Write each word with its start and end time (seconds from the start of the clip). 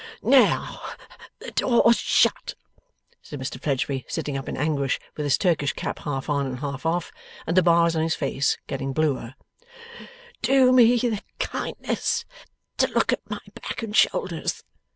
'Now 0.23 0.81
the 1.37 1.51
door's 1.51 1.99
shut,' 1.99 2.55
said 3.21 3.39
Mr 3.39 3.61
Fledgeby, 3.61 4.03
sitting 4.07 4.35
up 4.35 4.49
in 4.49 4.57
anguish, 4.57 4.99
with 5.15 5.25
his 5.25 5.37
Turkish 5.37 5.73
cap 5.73 5.99
half 5.99 6.27
on 6.27 6.47
and 6.47 6.57
half 6.57 6.87
off, 6.87 7.11
and 7.45 7.55
the 7.55 7.61
bars 7.61 7.95
on 7.95 8.01
his 8.01 8.15
face 8.15 8.57
getting 8.65 8.93
bluer, 8.93 9.35
'do 10.41 10.71
me 10.71 10.95
the 10.97 11.21
kindness 11.37 12.25
to 12.77 12.87
look 12.87 13.13
at 13.13 13.29
my 13.29 13.41
back 13.53 13.83
and 13.83 13.95
shoulders. 13.95 14.63